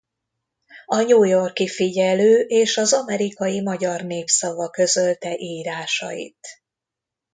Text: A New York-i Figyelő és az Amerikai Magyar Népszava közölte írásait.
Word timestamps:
A 0.85 1.01
New 1.03 1.23
York-i 1.25 1.67
Figyelő 1.67 2.39
és 2.45 2.77
az 2.77 2.93
Amerikai 2.93 3.61
Magyar 3.61 4.01
Népszava 4.01 4.69
közölte 4.69 5.37
írásait. 5.37 6.47